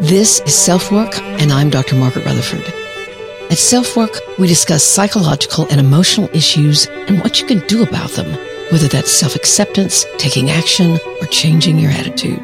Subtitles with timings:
[0.00, 1.96] This is Self Work, and I'm Dr.
[1.96, 2.64] Margaret Rutherford.
[3.50, 8.10] At Self Work, we discuss psychological and emotional issues and what you can do about
[8.10, 8.32] them,
[8.70, 12.38] whether that's self acceptance, taking action, or changing your attitude.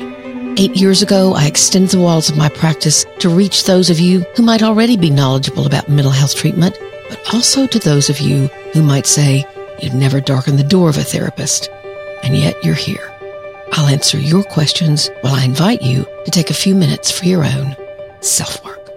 [0.59, 4.23] Eight years ago, I extended the walls of my practice to reach those of you
[4.35, 6.77] who might already be knowledgeable about mental health treatment,
[7.09, 9.47] but also to those of you who might say
[9.81, 11.71] you'd never darken the door of a therapist,
[12.25, 13.14] and yet you're here.
[13.77, 17.45] I'll answer your questions while I invite you to take a few minutes for your
[17.45, 17.77] own
[18.21, 18.89] self work.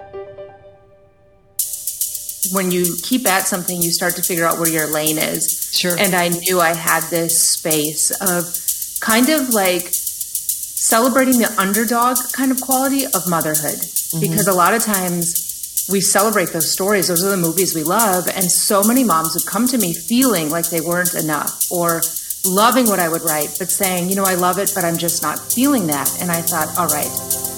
[2.52, 5.72] When you keep at something, you start to figure out where your lane is.
[5.76, 5.98] Sure.
[5.98, 12.52] And I knew I had this space of kind of like celebrating the underdog kind
[12.52, 13.80] of quality of motherhood.
[13.80, 14.20] Mm-hmm.
[14.20, 18.28] Because a lot of times we celebrate those stories, those are the movies we love.
[18.28, 22.02] And so many moms would come to me feeling like they weren't enough or
[22.46, 25.22] loving what I would write, but saying, you know, I love it, but I'm just
[25.22, 26.22] not feeling that.
[26.22, 27.10] And I thought, all right,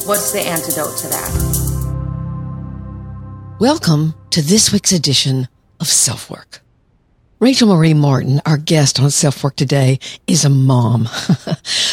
[0.05, 1.59] what's the antidote to that?
[3.59, 5.47] Welcome to this week's edition
[5.79, 6.61] of Self Work.
[7.39, 11.03] Rachel Marie Martin, our guest on Self Work today, is a mom,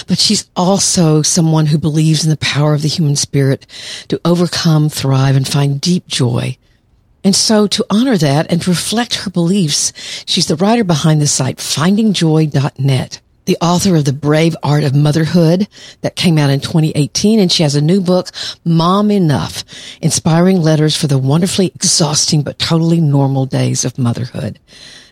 [0.06, 3.66] but she's also someone who believes in the power of the human spirit
[4.08, 6.56] to overcome, thrive, and find deep joy
[7.26, 9.92] and so to honor that and reflect her beliefs,
[10.26, 15.66] she's the writer behind the site findingjoy.net, the author of The Brave Art of Motherhood
[16.02, 17.40] that came out in 2018.
[17.40, 18.30] And she has a new book,
[18.64, 19.64] Mom Enough,
[20.00, 24.60] inspiring letters for the wonderfully exhausting but totally normal days of motherhood.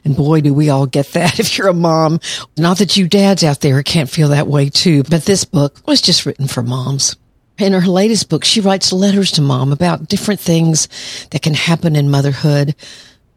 [0.04, 2.20] And boy, do we all get that if you're a mom.
[2.56, 6.00] Not that you dads out there can't feel that way too, but this book was
[6.00, 7.16] just written for moms.
[7.58, 10.88] In her latest book, she writes letters to mom about different things
[11.30, 12.74] that can happen in motherhood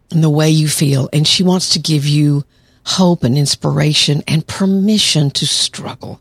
[0.10, 1.08] and the way you feel.
[1.14, 2.44] And she wants to give you
[2.86, 6.20] hope and inspiration and permission to struggle.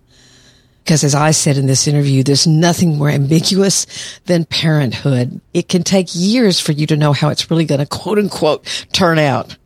[0.84, 3.86] Because as I said in this interview, there's nothing more ambiguous
[4.26, 5.40] than parenthood.
[5.54, 8.86] It can take years for you to know how it's really going to quote unquote
[8.92, 9.56] turn out.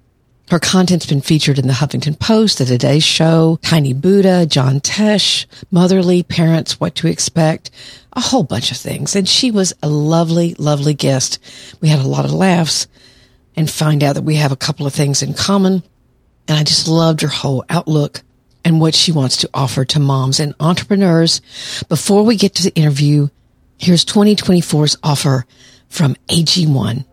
[0.50, 5.46] Her content's been featured in the Huffington Post, The Today Show, Tiny Buddha, John Tesh,
[5.70, 7.70] Motherly, Parents, What to Expect,
[8.14, 9.14] a whole bunch of things.
[9.14, 11.38] And she was a lovely, lovely guest.
[11.80, 12.88] We had a lot of laughs
[13.54, 15.84] and find out that we have a couple of things in common.
[16.48, 18.22] And I just loved her whole outlook
[18.64, 21.40] and what she wants to offer to moms and entrepreneurs.
[21.88, 23.28] Before we get to the interview,
[23.78, 25.46] here's 2024's offer
[25.88, 27.04] from AG1.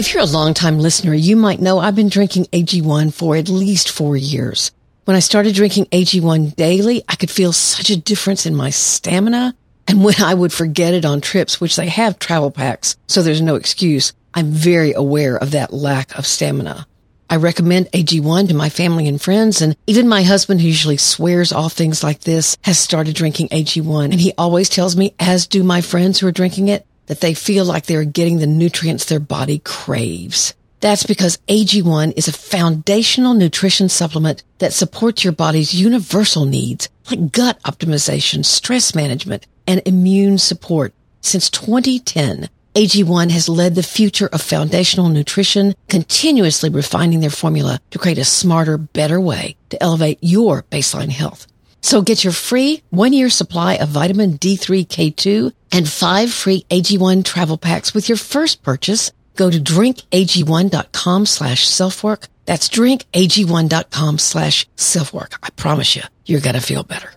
[0.00, 3.90] If you're a longtime listener, you might know I've been drinking AG1 for at least
[3.90, 4.72] four years.
[5.04, 9.54] When I started drinking AG1 daily, I could feel such a difference in my stamina.
[9.86, 13.42] And when I would forget it on trips, which they have travel packs, so there's
[13.42, 16.86] no excuse, I'm very aware of that lack of stamina.
[17.28, 21.52] I recommend AG1 to my family and friends, and even my husband, who usually swears
[21.52, 24.04] off things like this, has started drinking AG1.
[24.06, 27.34] And he always tells me, as do my friends who are drinking it, that they
[27.34, 30.54] feel like they're getting the nutrients their body craves.
[30.78, 37.32] That's because AG1 is a foundational nutrition supplement that supports your body's universal needs like
[37.32, 40.94] gut optimization, stress management, and immune support.
[41.20, 47.98] Since 2010, AG1 has led the future of foundational nutrition, continuously refining their formula to
[47.98, 51.48] create a smarter, better way to elevate your baseline health.
[51.80, 57.24] So get your free one year supply of vitamin D3 K2 and five free AG1
[57.24, 59.12] travel packs with your first purchase.
[59.36, 62.28] Go to drinkag1.com slash selfwork.
[62.44, 65.38] That's drinkag1.com slash selfwork.
[65.42, 67.12] I promise you, you're going to feel better.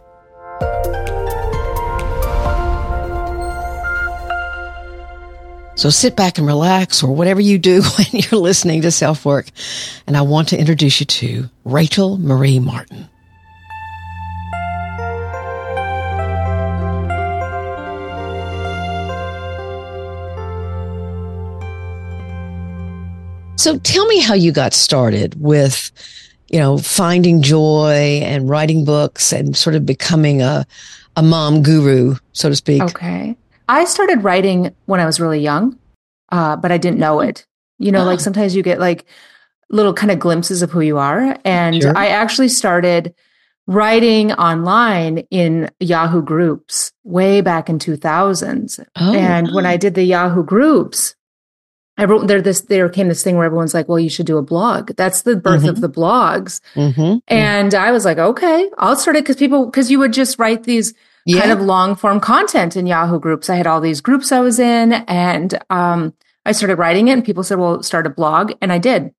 [5.76, 9.48] So sit back and relax or whatever you do when you're listening to self work.
[10.08, 13.10] And I want to introduce you to Rachel Marie Martin.
[23.64, 25.90] So tell me how you got started with,
[26.50, 30.68] you know, finding joy and writing books and sort of becoming a,
[31.16, 32.82] a mom guru, so to speak.
[32.82, 33.38] Okay.
[33.70, 35.80] I started writing when I was really young,
[36.30, 37.48] uh, but I didn't know it.
[37.80, 38.06] You know, oh.
[38.06, 39.06] like sometimes you get like
[39.70, 41.38] little kind of glimpses of who you are.
[41.46, 41.98] And sure.
[41.98, 43.16] I actually started
[43.66, 48.86] writing online in Yahoo groups way back in 2000s.
[48.98, 51.16] Oh, and when I did the Yahoo groups,
[51.98, 54.38] I wrote there this there came this thing where everyone's like, well, you should do
[54.38, 54.92] a blog.
[54.96, 55.70] That's the birth mm-hmm.
[55.70, 56.60] of the blogs.
[56.74, 57.18] Mm-hmm.
[57.28, 60.64] And I was like, okay, I'll start it because people because you would just write
[60.64, 60.94] these
[61.26, 61.40] yeah.
[61.40, 63.50] kind of long form content in Yahoo groups.
[63.50, 66.14] I had all these groups I was in and um,
[66.46, 68.54] I started writing it and people said, well, start a blog.
[68.62, 69.14] And I did.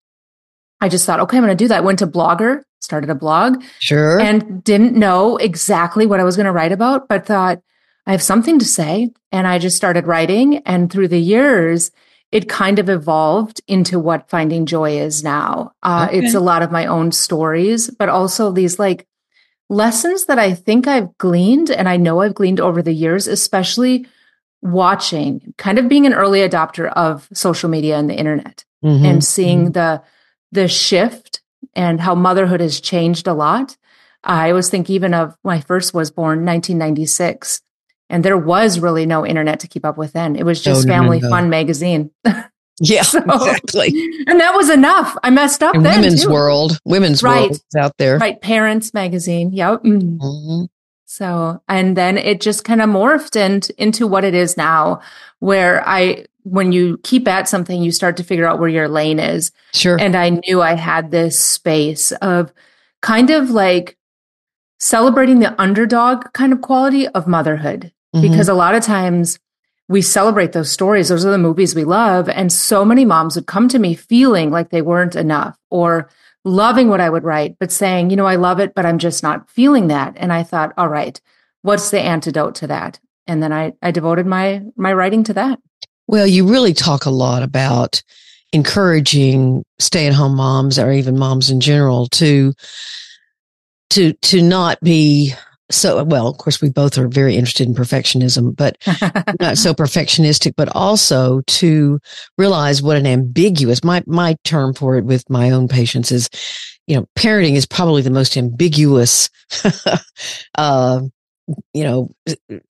[0.81, 1.85] I just thought, okay, I'm going to do that.
[1.85, 3.65] Went to Blogger started a blog.
[3.81, 4.21] Sure.
[4.21, 7.61] And didn't know exactly what I was going to write about, but thought
[8.07, 9.11] I have something to say.
[9.33, 10.59] And I just started writing.
[10.59, 11.91] And through the years,
[12.33, 15.73] it kind of evolved into what finding joy is now.
[15.83, 16.19] Uh, okay.
[16.19, 19.07] It's a lot of my own stories, but also these like
[19.71, 24.07] lessons that I think I've gleaned and I know I've gleaned over the years, especially
[24.63, 29.05] watching, kind of being an early adopter of social media and the internet mm-hmm.
[29.05, 29.73] and seeing mm-hmm.
[29.73, 30.03] the
[30.53, 31.43] the shift
[31.75, 33.77] and how motherhood has changed a lot.
[34.23, 37.61] I always think even of my first was born, 1996,
[38.11, 40.37] and there was really no internet to keep up with then.
[40.37, 41.37] It was just no, Family no, no.
[41.37, 42.11] Fun magazine.
[42.81, 43.93] Yeah, so, exactly.
[44.27, 45.17] And that was enough.
[45.23, 45.75] I messed up.
[45.75, 46.31] And then Women's too.
[46.31, 47.51] World, Women's right.
[47.51, 48.19] World out there.
[48.19, 48.41] Right.
[48.41, 49.53] Parents Magazine.
[49.53, 49.85] Yep.
[49.85, 50.19] Mm.
[50.19, 50.65] Mm-hmm.
[51.05, 55.01] So, and then it just kind of morphed and into what it is now,
[55.39, 59.21] where I, when you keep at something, you start to figure out where your lane
[59.21, 59.53] is.
[59.73, 59.97] Sure.
[60.01, 62.53] And I knew I had this space of
[63.03, 63.97] kind of like
[64.85, 67.91] celebrating the underdog kind of quality of motherhood.
[68.15, 68.21] Mm-hmm.
[68.21, 69.39] Because a lot of times
[69.89, 71.09] we celebrate those stories.
[71.09, 72.29] Those are the movies we love.
[72.29, 76.11] And so many moms would come to me feeling like they weren't enough or
[76.45, 79.23] loving what I would write, but saying, you know, I love it, but I'm just
[79.23, 80.13] not feeling that.
[80.19, 81.19] And I thought, all right,
[81.63, 83.01] what's the antidote to that?
[83.27, 85.59] And then I, I devoted my, my writing to that.
[86.07, 88.03] Well, you really talk a lot about
[88.53, 92.53] encouraging stay at home moms or even moms in general to,
[93.95, 95.35] to, to not be
[95.71, 98.77] so well of course we both are very interested in perfectionism but
[99.41, 101.99] not so perfectionistic but also to
[102.37, 106.29] realize what an ambiguous my my term for it with my own patients is
[106.87, 109.31] you know parenting is probably the most ambiguous
[110.59, 111.01] uh,
[111.73, 112.11] you know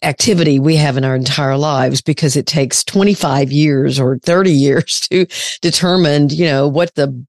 [0.02, 5.00] activity we have in our entire lives because it takes 25 years or 30 years
[5.10, 5.26] to
[5.62, 7.26] determine you know what the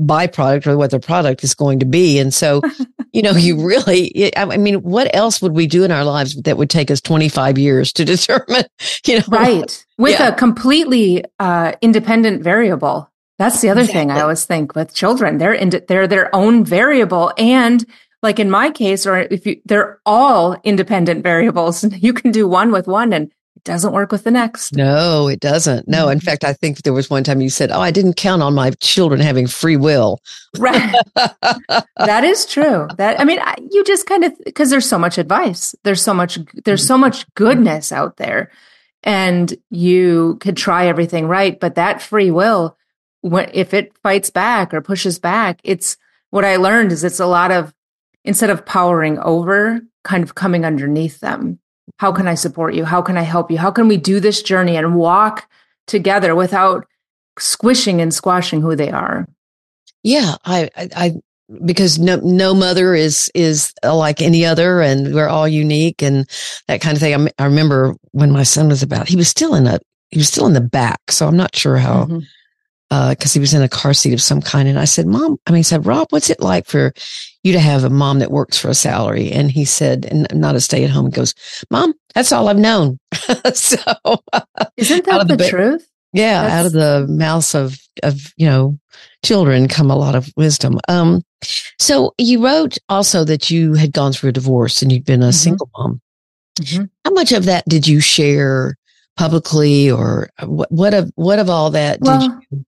[0.00, 2.18] byproduct or what the product is going to be.
[2.18, 2.62] And so,
[3.12, 6.56] you know, you really, I mean, what else would we do in our lives that
[6.56, 8.64] would take us 25 years to determine,
[9.06, 9.24] you know?
[9.28, 9.86] Right.
[9.96, 10.28] With yeah.
[10.28, 13.10] a completely uh, independent variable.
[13.38, 14.00] That's the other exactly.
[14.00, 15.38] thing I always think with children.
[15.38, 17.32] They're in, they're their own variable.
[17.38, 17.84] And
[18.22, 22.72] like in my case, or if you, they're all independent variables, you can do one
[22.72, 24.72] with one and it doesn't work with the next.
[24.72, 25.88] No, it doesn't.
[25.88, 26.24] No, in mm-hmm.
[26.24, 28.70] fact, I think there was one time you said, "Oh, I didn't count on my
[28.78, 30.20] children having free will."
[30.56, 30.94] Right.
[31.96, 32.86] that is true.
[32.98, 33.40] That I mean,
[33.72, 35.74] you just kind of because there's so much advice.
[35.82, 38.52] There's so much there's so much goodness out there.
[39.02, 42.76] And you could try everything right, but that free will
[43.24, 45.96] if it fights back or pushes back, it's
[46.30, 47.74] what I learned is it's a lot of
[48.24, 51.58] instead of powering over, kind of coming underneath them
[51.96, 52.84] how can I support you?
[52.84, 53.58] How can I help you?
[53.58, 55.48] How can we do this journey and walk
[55.86, 56.86] together without
[57.38, 59.26] squishing and squashing who they are?
[60.02, 61.12] Yeah, I, I, I
[61.64, 66.28] because no, no mother is, is like any other and we're all unique and
[66.66, 67.14] that kind of thing.
[67.14, 69.78] I, I remember when my son was about, he was still in a,
[70.10, 71.10] he was still in the back.
[71.10, 72.18] So I'm not sure how, mm-hmm
[72.88, 74.66] because uh, he was in a car seat of some kind.
[74.66, 76.94] And I said, Mom, I mean, he said, Rob, what's it like for
[77.48, 79.32] you to have a mom that works for a salary?
[79.32, 81.06] And he said, and not a stay at home.
[81.06, 81.34] He goes,
[81.70, 82.98] Mom, that's all I've known.
[83.54, 83.76] so
[84.76, 85.88] isn't that the, the, truth?
[86.12, 86.42] Yeah.
[86.42, 86.54] That's...
[86.54, 88.78] Out of the mouths of, of, you know,
[89.24, 90.78] children come a lot of wisdom.
[90.88, 91.22] Um,
[91.78, 95.26] so you wrote also that you had gone through a divorce and you'd been a
[95.26, 95.32] mm-hmm.
[95.32, 96.00] single mom.
[96.60, 96.84] Mm-hmm.
[97.04, 98.76] How much of that did you share
[99.16, 102.64] publicly or what, what of, what of all that well, did you,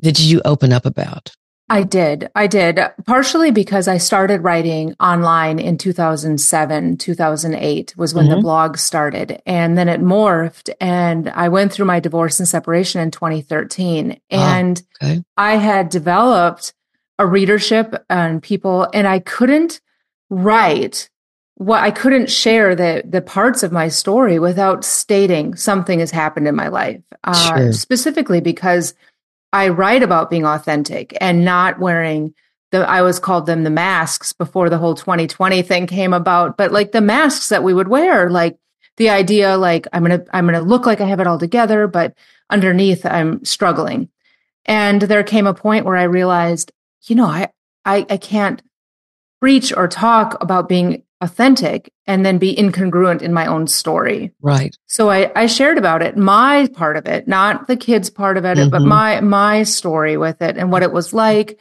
[0.00, 1.32] did you open up about?
[1.68, 2.30] I did.
[2.34, 8.34] I did partially because I started writing online in 2007, 2008 was when mm-hmm.
[8.34, 9.40] the blog started.
[9.46, 14.20] And then it morphed and I went through my divorce and separation in 2013.
[14.30, 15.22] And oh, okay.
[15.38, 16.74] I had developed
[17.18, 19.80] a readership and people, and I couldn't
[20.30, 21.08] write
[21.56, 26.48] what I couldn't share the the parts of my story without stating something has happened
[26.48, 27.00] in my life.
[27.22, 27.72] Uh, sure.
[27.72, 28.94] Specifically because
[29.54, 32.34] I write about being authentic and not wearing
[32.72, 36.72] the I was called them the masks before the whole 2020 thing came about, but
[36.72, 38.58] like the masks that we would wear, like
[38.96, 42.14] the idea like I'm gonna I'm gonna look like I have it all together, but
[42.50, 44.08] underneath I'm struggling.
[44.64, 46.72] And there came a point where I realized,
[47.04, 47.50] you know, I
[47.84, 48.60] I, I can't
[49.40, 54.32] preach or talk about being authentic and then be incongruent in my own story.
[54.42, 54.76] Right.
[54.86, 58.44] So I, I shared about it, my part of it, not the kids part of
[58.44, 58.70] it, mm-hmm.
[58.70, 61.58] but my my story with it and what it was like.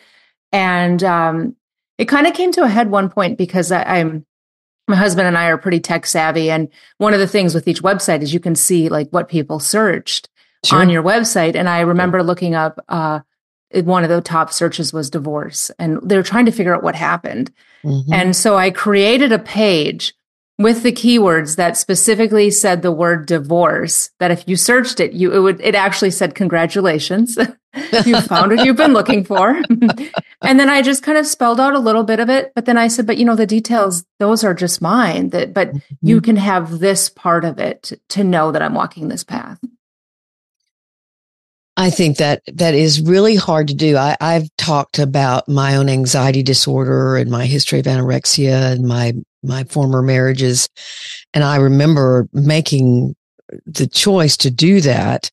[0.51, 1.55] And um,
[1.98, 4.25] it kind of came to a head one point because I, I'm
[4.88, 6.51] my husband and I are pretty tech savvy.
[6.51, 6.67] And
[6.98, 10.29] one of the things with each website is you can see like what people searched
[10.65, 10.79] sure.
[10.79, 11.55] on your website.
[11.55, 13.22] And I remember looking up uh,
[13.82, 17.51] one of the top searches was divorce and they're trying to figure out what happened.
[17.84, 18.13] Mm-hmm.
[18.13, 20.13] And so I created a page
[20.60, 25.34] with the keywords that specifically said the word divorce that if you searched it you
[25.34, 27.38] it would it actually said congratulations
[28.06, 29.50] you found what you've been looking for
[30.42, 32.77] and then i just kind of spelled out a little bit of it but then
[32.77, 35.96] i said but you know the details those are just mine that but mm-hmm.
[36.01, 39.60] you can have this part of it to, to know that i'm walking this path
[41.75, 43.98] I think that that is really hard to do.
[43.98, 49.13] I, I've talked about my own anxiety disorder and my history of anorexia and my
[49.42, 50.70] my former marriages.
[51.34, 53.15] And I remember making
[53.65, 55.30] the choice to do that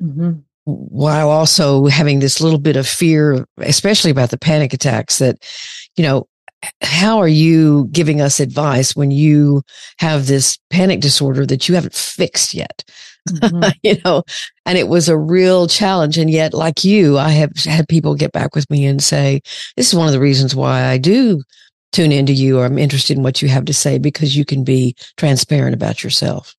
[0.00, 0.32] mm-hmm.
[0.64, 5.36] while also having this little bit of fear, especially about the panic attacks that,
[5.96, 6.26] you know,
[6.80, 9.62] how are you giving us advice when you
[9.98, 12.84] have this panic disorder that you haven't fixed yet?
[13.28, 13.70] Mm-hmm.
[13.82, 14.22] you know,
[14.66, 16.18] and it was a real challenge.
[16.18, 19.40] And yet, like you, I have had people get back with me and say,
[19.76, 21.42] this is one of the reasons why I do
[21.92, 24.64] tune into you or I'm interested in what you have to say because you can
[24.64, 26.56] be transparent about yourself.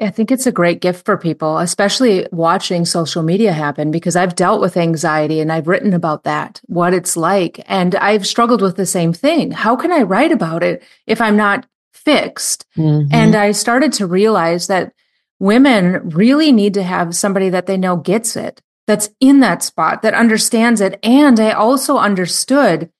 [0.00, 4.36] I think it's a great gift for people, especially watching social media happen because I've
[4.36, 7.64] dealt with anxiety and I've written about that, what it's like.
[7.66, 9.50] And I've struggled with the same thing.
[9.50, 12.64] How can I write about it if I'm not fixed?
[12.76, 13.12] Mm-hmm.
[13.12, 14.92] And I started to realize that
[15.38, 20.02] women really need to have somebody that they know gets it, that's in that spot,
[20.02, 20.98] that understands it.
[21.02, 22.90] And I also understood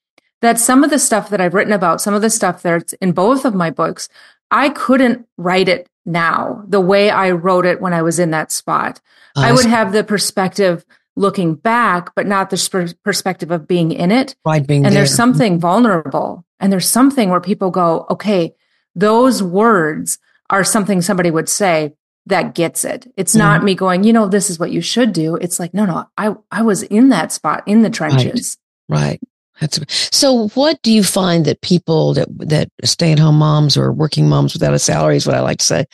[0.40, 3.12] that some of the stuff that I've written about, some of the stuff that's in
[3.12, 4.08] both of my books,
[4.50, 8.52] I couldn't write it now the way I wrote it when I was in that
[8.52, 9.00] spot.
[9.36, 10.84] Uh, I would have the perspective
[11.16, 14.36] looking back, but not the perspective of being in it.
[14.44, 15.00] Right, being and there.
[15.00, 18.54] there's something vulnerable, and there's something where people go, "Okay,
[18.94, 20.18] those words
[20.48, 21.94] are something somebody would say."
[22.28, 23.10] That gets it.
[23.16, 23.38] It's mm-hmm.
[23.38, 25.36] not me going, you know, this is what you should do.
[25.36, 28.56] It's like, no, no, I, I was in that spot in the trenches.
[28.88, 29.00] Right.
[29.00, 29.20] right.
[29.60, 29.80] That's
[30.16, 30.48] so.
[30.50, 34.52] What do you find that people that that stay at home moms or working moms
[34.52, 35.84] without a salary is what I like to say,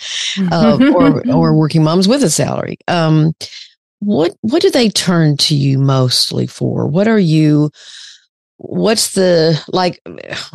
[0.52, 2.76] uh, or or working moms with a salary.
[2.88, 3.32] Um,
[4.00, 6.86] what what do they turn to you mostly for?
[6.86, 7.70] What are you?
[8.56, 10.00] What's the like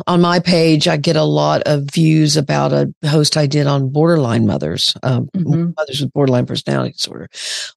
[0.06, 0.88] on my page?
[0.88, 5.28] I get a lot of views about a host I did on borderline mothers, um,
[5.36, 5.72] mm-hmm.
[5.76, 7.28] mothers with borderline personality disorder.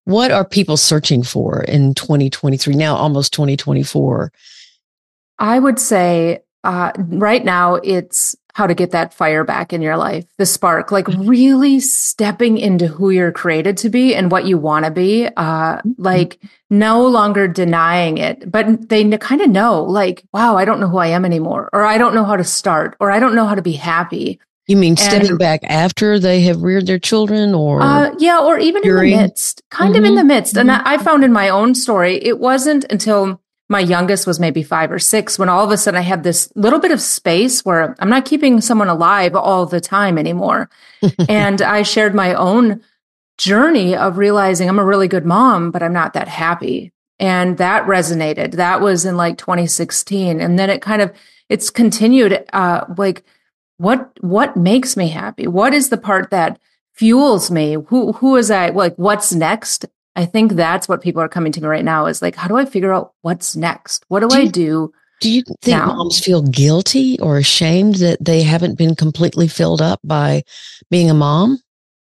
[0.06, 4.32] What are people searching for in 2023 now, almost 2024?
[5.40, 9.98] I would say uh, right now it's how to get that fire back in your
[9.98, 11.28] life, the spark, like mm-hmm.
[11.28, 15.28] really stepping into who you're created to be and what you want to be.
[15.28, 15.92] Uh, mm-hmm.
[15.98, 20.88] like no longer denying it, but they kind of know, like, wow, I don't know
[20.88, 23.46] who I am anymore, or I don't know how to start, or I don't know
[23.46, 24.40] how to be happy.
[24.68, 28.58] You mean stepping and, back after they have reared their children, or uh, yeah, or
[28.58, 29.12] even during?
[29.12, 30.04] in the midst, kind mm-hmm.
[30.04, 30.58] of in the midst.
[30.58, 30.88] And mm-hmm.
[30.88, 35.00] I found in my own story, it wasn't until my youngest was maybe five or
[35.00, 38.10] six when all of a sudden I had this little bit of space where I'm
[38.10, 40.70] not keeping someone alive all the time anymore.
[41.30, 42.82] and I shared my own
[43.38, 46.92] journey of realizing I'm a really good mom, but I'm not that happy.
[47.20, 48.54] And that resonated.
[48.54, 50.42] That was in like 2016.
[50.42, 51.12] And then it kind of,
[51.50, 53.24] it's continued, uh, like,
[53.78, 55.48] what, what makes me happy?
[55.48, 56.60] What is the part that
[56.94, 57.74] fuels me?
[57.88, 59.86] Who, who is I, like, what's next?
[60.16, 62.58] I think that's what people are coming to me right now is like, how do
[62.58, 64.06] I figure out what's next?
[64.10, 64.94] What do, do I do?
[65.22, 65.88] Do you think now?
[65.88, 70.44] moms feel guilty or ashamed that they haven't been completely filled up by
[70.90, 71.60] being a mom?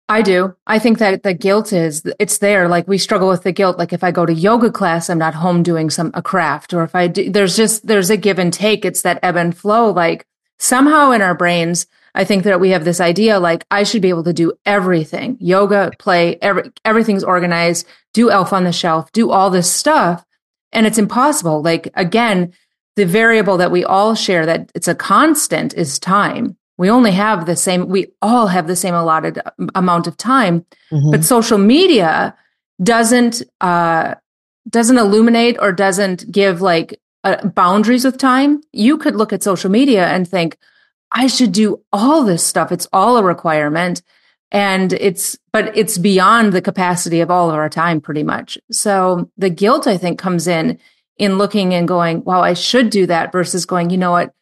[0.09, 0.55] I do.
[0.67, 2.69] I think that the guilt is it's there.
[2.69, 3.79] Like we struggle with the guilt.
[3.79, 6.83] Like if I go to yoga class, I'm not home doing some a craft, or
[6.83, 8.85] if I do, there's just there's a give and take.
[8.85, 9.91] It's that ebb and flow.
[9.91, 10.27] Like
[10.59, 14.09] somehow in our brains, I think that we have this idea like I should be
[14.09, 19.31] able to do everything yoga, play, every, everything's organized, do Elf on the Shelf, do
[19.31, 20.25] all this stuff.
[20.73, 21.63] And it's impossible.
[21.63, 22.53] Like, again,
[22.97, 26.57] the variable that we all share that it's a constant is time.
[26.79, 29.41] We only have the same, we all have the same allotted
[29.75, 30.65] amount of time.
[30.93, 31.11] Mm-hmm.
[31.11, 32.37] But social media
[32.83, 34.15] doesn't, uh,
[34.69, 38.61] doesn't illuminate or doesn't give like uh, boundaries with time.
[38.73, 40.57] You could look at social media and think,
[41.15, 42.73] I should do all this stuff.
[42.73, 44.03] It's all a requirement.
[44.51, 48.59] And it's, but it's beyond the capacity of all of our time pretty much.
[48.71, 50.79] So the guilt, I think, comes in
[51.17, 54.33] in looking and going, wow, I should do that versus going, you know what?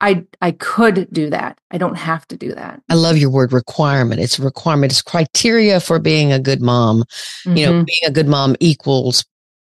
[0.00, 1.58] I, I could do that.
[1.70, 2.80] I don't have to do that.
[2.88, 4.20] I love your word requirement.
[4.20, 4.92] It's a requirement.
[4.92, 7.02] It's criteria for being a good mom.
[7.44, 7.56] Mm-hmm.
[7.56, 7.84] You know, mm-hmm.
[7.84, 9.24] being a good mom equals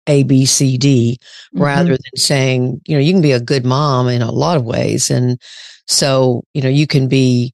[0.05, 1.63] a, B, C, D, mm-hmm.
[1.63, 4.65] rather than saying, you know, you can be a good mom in a lot of
[4.65, 5.09] ways.
[5.09, 5.39] And
[5.87, 7.53] so, you know, you can be,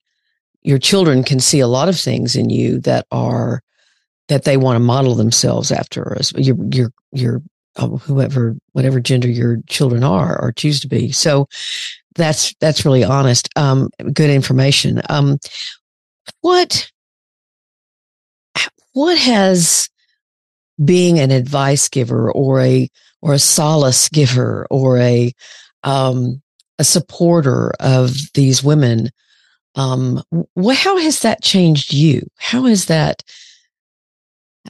[0.62, 3.62] your children can see a lot of things in you that are,
[4.30, 6.18] that they want to model themselves after.
[6.18, 7.42] As your, your, your
[7.76, 11.12] whoever, whatever gender your children are or choose to be.
[11.12, 11.48] So
[12.16, 13.50] that's, that's really honest.
[13.56, 15.02] Um, good information.
[15.10, 15.38] Um,
[16.42, 16.90] what,
[18.94, 19.90] what has
[20.84, 22.90] being an advice giver or a,
[23.22, 25.34] or a solace giver or a,
[25.84, 26.43] um,
[26.80, 29.10] a supporter of these women,
[29.76, 32.28] um, wh- how has that changed you?
[32.38, 33.24] How has that,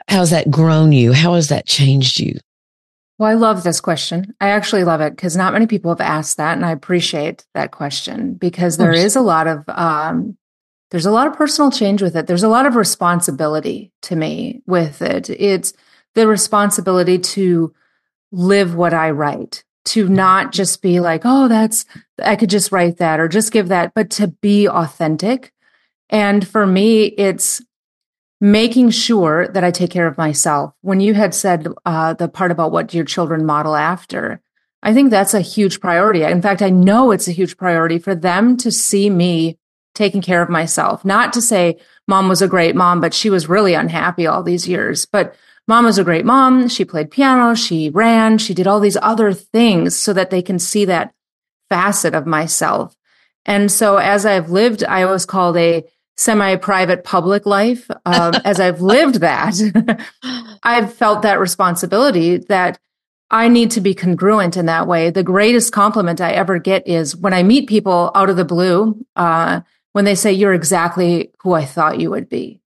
[0.08, 1.14] how's that grown you?
[1.14, 2.40] How has that changed you?
[3.20, 4.34] Well, I love this question.
[4.42, 7.72] I actually love it because not many people have asked that, and I appreciate that
[7.72, 10.36] question because there is a lot of um,
[10.92, 12.28] there's a lot of personal change with it.
[12.28, 15.30] There's a lot of responsibility to me with it.
[15.30, 15.74] It's
[16.16, 17.74] the responsibility to
[18.32, 21.86] live what I write, to not just be like, oh, that's
[22.24, 25.52] I could just write that or just give that, but to be authentic.
[26.10, 27.62] And for me, it's
[28.40, 30.74] making sure that I take care of myself.
[30.82, 34.42] When you had said uh, the part about what your children model after,
[34.84, 36.24] I think that's a huge priority.
[36.24, 39.58] In fact, I know it's a huge priority for them to see me
[39.96, 41.06] taking care of myself.
[41.06, 44.68] Not to say mom was a great mom, but she was really unhappy all these
[44.68, 45.06] years.
[45.06, 45.36] But
[45.68, 46.68] mom was a great mom.
[46.68, 50.60] She played piano, she ran, she did all these other things so that they can
[50.60, 51.14] see that
[51.70, 52.96] facet of myself.
[53.46, 55.84] And so as I've lived, I was called a
[56.16, 59.56] semi-private public life um, as i've lived that
[60.64, 62.80] i've felt that responsibility that
[63.32, 67.16] i need to be congruent in that way the greatest compliment i ever get is
[67.16, 69.62] when i meet people out of the blue uh,
[69.94, 72.62] when they say you're exactly who i thought you would be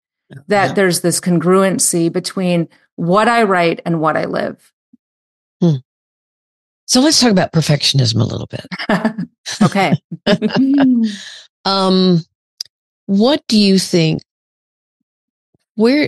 [0.48, 0.74] that yeah.
[0.74, 4.72] there's this congruency between what i write and what i live
[5.62, 5.75] hmm.
[6.86, 8.66] so let's talk about perfectionism a little bit
[9.62, 9.94] okay
[11.66, 12.22] um
[13.08, 14.22] what do you think?
[15.75, 16.08] Where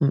[0.00, 0.10] hmm,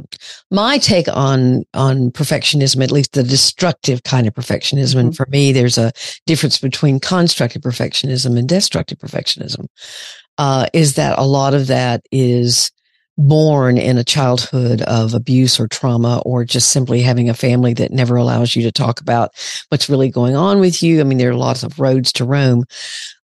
[0.52, 5.16] my take on on perfectionism, at least the destructive kind of perfectionism, and mm-hmm.
[5.16, 5.92] for me, there's a
[6.26, 9.68] difference between constructive perfectionism and destructive perfectionism.
[10.38, 12.72] Uh, is that a lot of that is
[13.18, 17.92] born in a childhood of abuse or trauma or just simply having a family that
[17.92, 19.32] never allows you to talk about
[19.70, 21.00] what's really going on with you.
[21.00, 22.66] I mean, there are lots of roads to Rome,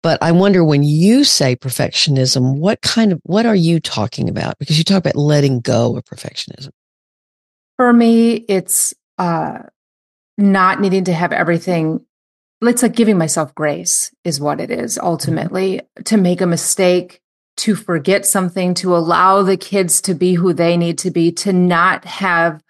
[0.04, 4.60] but I wonder when you say perfectionism, what kind of, what are you talking about?
[4.60, 6.70] Because you talk about letting go of perfectionism.
[7.78, 9.60] For me, it's, uh,
[10.38, 12.06] not needing to have everything.
[12.62, 16.04] It's like giving myself grace is what it is ultimately mm-hmm.
[16.04, 17.22] to make a mistake,
[17.60, 21.52] to forget something, to allow the kids to be who they need to be, to
[21.52, 22.64] not have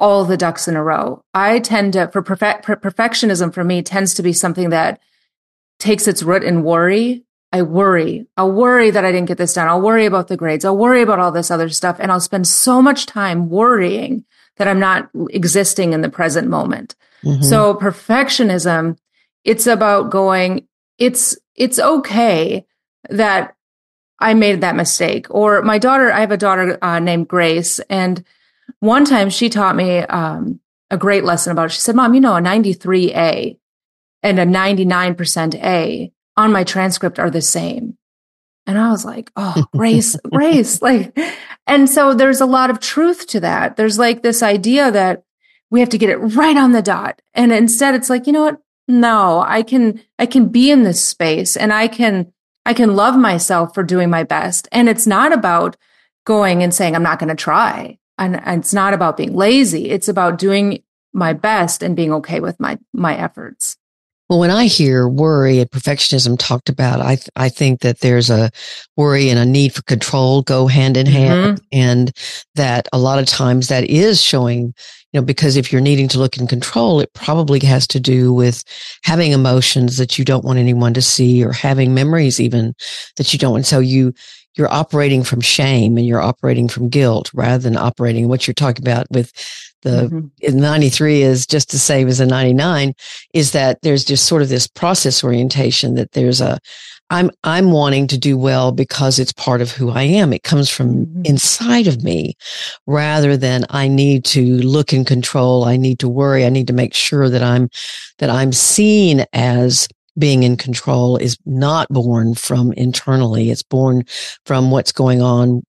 [0.00, 1.22] all the ducks in a row.
[1.34, 5.00] I tend to, for perfect, perfectionism for me tends to be something that
[5.78, 8.26] takes its root in worry, I worry.
[8.36, 9.68] I'll worry that I didn't get this done.
[9.68, 10.64] I'll worry about the grades.
[10.64, 11.98] I'll worry about all this other stuff.
[12.00, 14.24] And I'll spend so much time worrying
[14.56, 16.96] that I'm not existing in the present moment.
[17.22, 17.42] Mm-hmm.
[17.42, 18.96] So perfectionism,
[19.44, 20.66] it's about going,
[20.98, 22.66] it's, it's okay
[23.10, 23.54] that
[24.18, 25.26] I made that mistake.
[25.30, 27.78] Or my daughter, I have a daughter uh, named Grace.
[27.90, 28.24] And
[28.80, 31.72] one time she taught me um, a great lesson about it.
[31.72, 33.58] She said, Mom, you know, a 93A
[34.22, 37.96] and a 99% A on my transcript are the same.
[38.66, 40.80] And I was like, oh, race, race.
[40.80, 41.18] Like,
[41.66, 43.76] and so there's a lot of truth to that.
[43.76, 45.24] There's like this idea that
[45.70, 47.20] we have to get it right on the dot.
[47.34, 48.58] And instead it's like, you know what?
[48.86, 52.32] No, I can, I can be in this space and I can,
[52.66, 54.68] I can love myself for doing my best.
[54.72, 55.76] And it's not about
[56.24, 57.98] going and saying, I'm not going to try.
[58.18, 59.90] And, and it's not about being lazy.
[59.90, 63.76] It's about doing my best and being okay with my, my efforts.
[64.30, 68.30] Well, when I hear worry and perfectionism talked about, I th- I think that there's
[68.30, 68.50] a
[68.96, 71.64] worry and a need for control go hand in hand, mm-hmm.
[71.72, 72.12] and
[72.54, 74.74] that a lot of times that is showing,
[75.14, 78.32] you know, because if you're needing to look in control, it probably has to do
[78.32, 78.64] with
[79.04, 82.74] having emotions that you don't want anyone to see, or having memories even
[83.16, 83.64] that you don't want.
[83.64, 84.12] So you
[84.56, 88.84] you're operating from shame and you're operating from guilt rather than operating what you're talking
[88.84, 89.32] about with
[89.84, 90.08] the
[90.42, 90.58] mm-hmm.
[90.58, 92.94] 93 is just the same as a 99
[93.32, 96.58] is that there's just sort of this process orientation that there's a
[97.10, 100.32] I'm I'm wanting to do well because it's part of who I am.
[100.32, 101.22] It comes from mm-hmm.
[101.24, 102.34] inside of me
[102.86, 105.64] rather than I need to look in control.
[105.64, 106.46] I need to worry.
[106.46, 107.68] I need to make sure that I'm
[108.18, 109.86] that I'm seen as
[110.18, 113.50] being in control is not born from internally.
[113.50, 114.04] It's born
[114.46, 115.62] from what's going on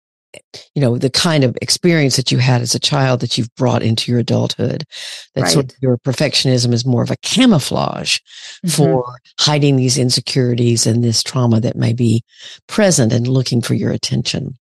[0.73, 3.83] you know, the kind of experience that you had as a child that you've brought
[3.83, 4.83] into your adulthood.
[5.33, 5.51] That right.
[5.51, 8.69] sort of your perfectionism is more of a camouflage mm-hmm.
[8.69, 9.05] for
[9.39, 12.23] hiding these insecurities and this trauma that may be
[12.67, 14.57] present and looking for your attention.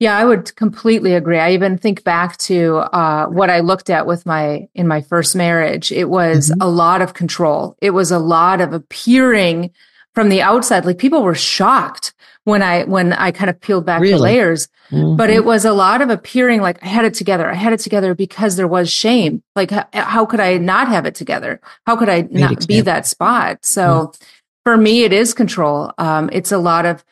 [0.00, 1.38] Yeah, I would completely agree.
[1.38, 5.36] I even think back to uh, what I looked at with my in my first
[5.36, 5.92] marriage.
[5.92, 6.60] It was mm-hmm.
[6.60, 7.76] a lot of control.
[7.80, 9.70] It was a lot of appearing
[10.14, 10.84] from the outside.
[10.84, 12.13] Like people were shocked
[12.44, 14.14] when I when I kind of peeled back really?
[14.14, 14.68] the layers.
[14.90, 15.16] Mm-hmm.
[15.16, 17.50] But it was a lot of appearing like I had it together.
[17.50, 19.42] I had it together because there was shame.
[19.56, 21.60] Like h- how could I not have it together?
[21.86, 22.66] How could I Great not example.
[22.66, 23.64] be that spot?
[23.64, 24.24] So mm-hmm.
[24.64, 25.92] for me, it is control.
[25.98, 27.04] Um, it's a lot of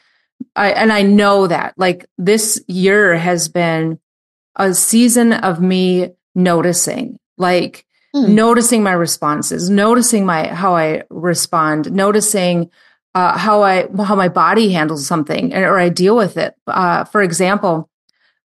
[0.56, 3.98] I, and I know that like this year has been
[4.56, 8.28] a season of me noticing, like mm.
[8.28, 12.70] noticing my responses, noticing my, how I respond, noticing,
[13.14, 16.54] uh, how I, how my body handles something or I deal with it.
[16.66, 17.90] Uh, for example,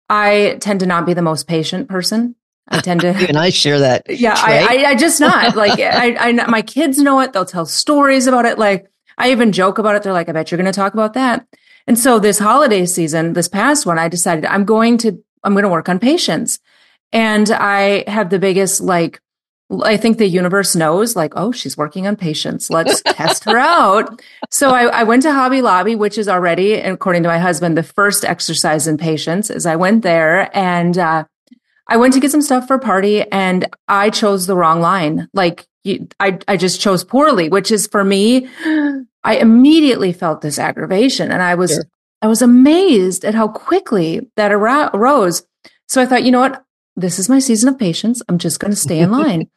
[0.09, 2.35] I tend to not be the most patient person.
[2.67, 4.03] I tend to, and I share that.
[4.09, 7.33] Yeah, I, I, I, just not like I, I, my kids know it.
[7.33, 8.57] They'll tell stories about it.
[8.57, 10.03] Like I even joke about it.
[10.03, 11.45] They're like, I bet you're going to talk about that.
[11.87, 15.63] And so this holiday season, this past one, I decided I'm going to, I'm going
[15.63, 16.59] to work on patience.
[17.13, 19.21] And I have the biggest, like,
[19.83, 22.69] I think the universe knows, like, oh, she's working on patience.
[22.69, 24.21] Let's test her out.
[24.51, 27.83] So I, I, went to Hobby Lobby, which is already, according to my husband, the
[27.83, 29.49] first exercise in patience.
[29.49, 31.25] As I went there and uh,
[31.87, 35.27] I went to get some stuff for a party, and I chose the wrong line.
[35.33, 35.65] Like,
[36.19, 38.47] I I just chose poorly, which is for me
[39.25, 41.89] I immediately felt this aggravation and I was, sure.
[42.21, 45.43] I was amazed at how quickly that arose.
[45.87, 46.63] So I thought, you know what?
[46.95, 48.21] This is my season of patience.
[48.29, 49.49] I'm just going to stay in line.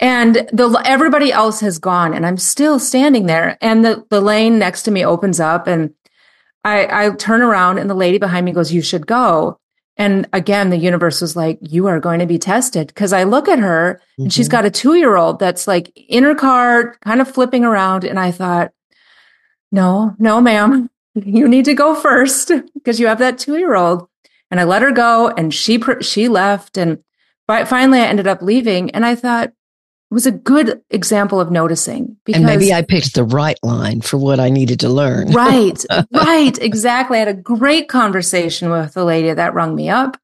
[0.00, 4.58] And the everybody else has gone and I'm still standing there and the, the lane
[4.58, 5.94] next to me opens up and
[6.64, 9.58] I, I turn around and the lady behind me goes, you should go.
[9.96, 12.94] And again, the universe was like, you are going to be tested.
[12.94, 14.24] Cause I look at her mm-hmm.
[14.24, 14.52] and she's mm-hmm.
[14.52, 18.04] got a two year old that's like in her car, kind of flipping around.
[18.04, 18.72] And I thought,
[19.72, 24.06] no, no, ma'am, you need to go first because you have that two year old.
[24.50, 26.76] And I let her go and she, she left.
[26.76, 27.04] And
[27.68, 28.90] finally I ended up leaving.
[28.90, 33.14] And I thought it was a good example of noticing because and maybe I picked
[33.14, 35.28] the right line for what I needed to learn.
[35.32, 35.84] right.
[36.12, 36.58] Right.
[36.58, 37.16] Exactly.
[37.16, 40.16] I had a great conversation with the lady that rung me up.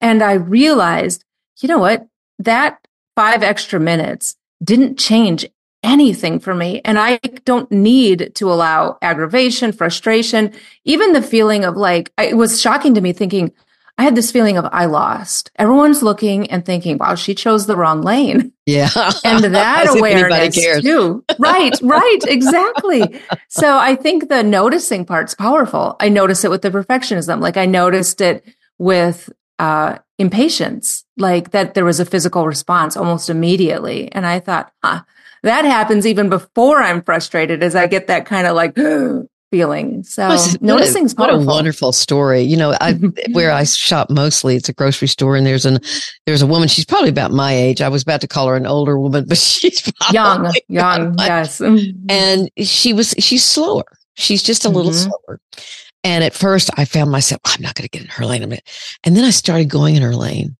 [0.00, 1.24] And I realized,
[1.60, 2.06] you know what?
[2.38, 2.78] That
[3.14, 5.46] five extra minutes didn't change
[5.82, 6.80] anything for me.
[6.84, 10.52] And I don't need to allow aggravation, frustration,
[10.84, 13.52] even the feeling of like, it was shocking to me thinking,
[13.98, 15.50] I had this feeling of I lost.
[15.56, 18.52] Everyone's looking and thinking, wow, she chose the wrong lane.
[18.66, 18.88] Yeah.
[19.24, 21.24] And that awareness too.
[21.38, 23.20] Right, right, exactly.
[23.48, 25.96] so I think the noticing part's powerful.
[26.00, 27.40] I notice it with the perfectionism.
[27.40, 28.44] Like I noticed it
[28.78, 34.10] with uh, impatience, like that there was a physical response almost immediately.
[34.10, 35.02] And I thought, huh,
[35.42, 38.74] that happens even before I'm frustrated as I get that kind of like
[39.52, 40.02] feeling.
[40.02, 42.40] So what noticing what a wonderful story.
[42.40, 42.94] You know, I
[43.32, 45.78] where I shop mostly, it's a grocery store, and there's an
[46.26, 46.66] there's a woman.
[46.66, 47.80] She's probably about my age.
[47.80, 51.60] I was about to call her an older woman, but she's young, young, yes.
[51.60, 53.84] And she was she's slower.
[54.14, 55.10] She's just a little mm-hmm.
[55.10, 55.40] slower.
[56.04, 58.42] And at first, I found myself, I'm not going to get in her lane.
[59.04, 60.56] And then I started going in her lane.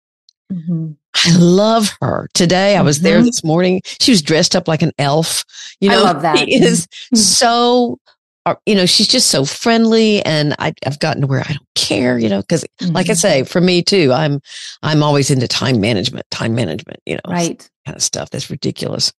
[0.52, 0.92] Mm-hmm.
[1.14, 2.28] I love her.
[2.32, 3.04] Today I was mm-hmm.
[3.04, 3.80] there this morning.
[4.00, 5.44] She was dressed up like an elf.
[5.80, 6.38] You know, I love that.
[6.38, 7.16] She is mm-hmm.
[7.16, 7.98] so
[8.44, 11.74] uh, you know, she's just so friendly and I, have gotten to where I don't
[11.74, 12.92] care, you know, because mm-hmm.
[12.92, 13.18] like I mm-hmm.
[13.18, 14.40] say, for me too, I'm,
[14.82, 17.68] I'm always into time management, time management, you know, right.
[17.86, 18.30] Kind of stuff.
[18.30, 19.12] That's ridiculous.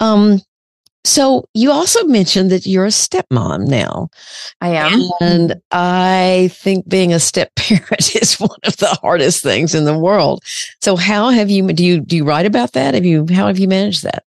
[0.00, 0.40] Um,
[1.04, 4.08] so you also mentioned that you're a stepmom now.
[4.60, 5.00] I am.
[5.20, 9.98] And I think being a step parent is one of the hardest things in the
[9.98, 10.42] world.
[10.80, 12.94] So how have you, do you, do you write about that?
[12.94, 14.24] Have you, how have you managed that?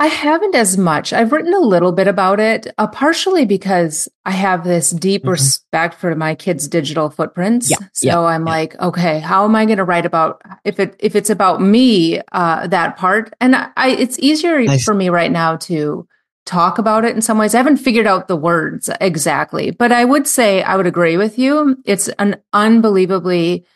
[0.00, 1.12] I haven't as much.
[1.12, 5.30] I've written a little bit about it, uh, partially because I have this deep mm-hmm.
[5.30, 7.68] respect for my kids' digital footprints.
[7.68, 8.52] Yeah, so yeah, I'm yeah.
[8.52, 12.20] like, okay, how am I going to write about if it if it's about me
[12.30, 13.34] uh, that part?
[13.40, 14.84] And I, it's easier nice.
[14.84, 16.06] for me right now to
[16.46, 17.54] talk about it in some ways.
[17.54, 21.38] I haven't figured out the words exactly, but I would say I would agree with
[21.40, 21.76] you.
[21.84, 23.66] It's an unbelievably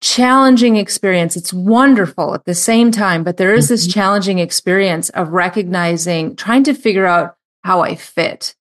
[0.00, 1.36] challenging experience.
[1.36, 3.74] It's wonderful at the same time, but there is mm-hmm.
[3.74, 8.54] this challenging experience of recognizing, trying to figure out how I fit.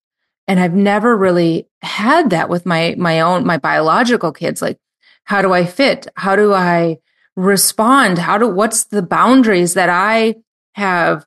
[0.47, 4.62] And I've never really had that with my, my own, my biological kids.
[4.62, 4.80] Like,
[5.26, 6.08] how do I fit?
[6.15, 6.97] How do I
[7.36, 8.17] respond?
[8.17, 10.36] How do, what's the boundaries that I
[10.73, 11.26] have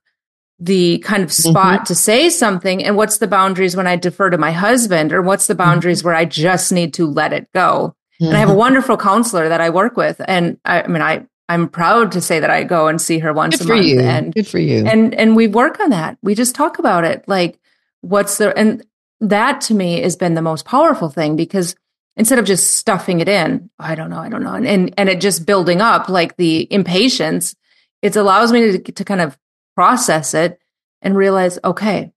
[0.58, 1.84] the kind of spot mm-hmm.
[1.84, 2.82] to say something?
[2.82, 5.12] And what's the boundaries when I defer to my husband?
[5.12, 6.08] Or what's the boundaries mm-hmm.
[6.08, 7.94] where I just need to let it go?
[8.20, 8.26] Mm-hmm.
[8.26, 8.58] And I have a mm-hmm.
[8.58, 10.20] wonderful counselor that I work with.
[10.28, 13.32] And I, I mean, I, I'm proud to say that I go and see her
[13.32, 13.86] once Good a month.
[13.86, 14.00] You.
[14.00, 14.86] And Good for you.
[14.86, 16.16] And and we work on that.
[16.22, 17.24] We just talk about it.
[17.26, 17.58] Like
[18.02, 18.84] what's the and
[19.20, 21.74] that to me has been the most powerful thing because
[22.16, 25.08] instead of just stuffing it in, I don't know, I don't know, and and, and
[25.08, 27.56] it just building up like the impatience,
[28.00, 29.36] it allows me to, to kind of
[29.74, 30.60] process it
[31.02, 32.12] and realize, okay,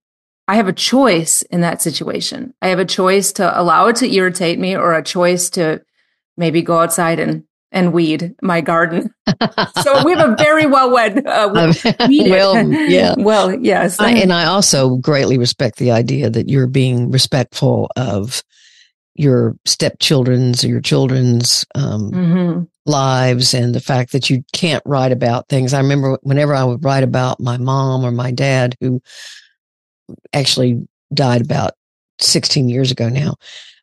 [0.46, 2.54] I have a choice in that situation.
[2.60, 5.82] I have a choice to allow it to irritate me or a choice to
[6.36, 7.44] maybe go outside and
[7.74, 9.12] and weed my garden.
[9.82, 13.14] so we have a very well wed uh, well, yeah.
[13.18, 13.98] Well, yes.
[13.98, 18.42] I, and I also greatly respect the idea that you're being respectful of
[19.16, 22.62] your stepchildren's or your children's um, mm-hmm.
[22.86, 25.74] lives and the fact that you can't write about things.
[25.74, 29.00] I remember whenever I would write about my mom or my dad, who
[30.32, 31.72] actually died about
[32.20, 33.34] 16 years ago now,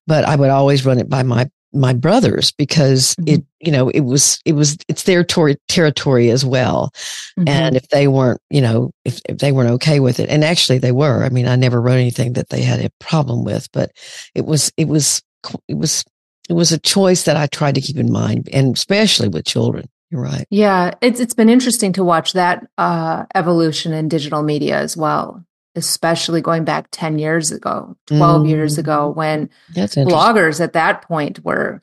[0.07, 3.35] but I would always run it by my my brothers because mm-hmm.
[3.35, 6.91] it you know it was it was it's their tor- territory as well
[7.39, 7.47] mm-hmm.
[7.47, 10.77] and if they weren't you know if, if they weren't okay with it and actually
[10.77, 13.91] they were i mean i never wrote anything that they had a problem with but
[14.35, 15.21] it was it was
[15.67, 16.03] it was
[16.49, 19.87] it was a choice that i tried to keep in mind and especially with children
[20.09, 24.77] you're right yeah it's it's been interesting to watch that uh evolution in digital media
[24.77, 28.49] as well especially going back 10 years ago, 12 mm.
[28.49, 29.17] years ago, mm-hmm.
[29.17, 31.81] when bloggers at that point were,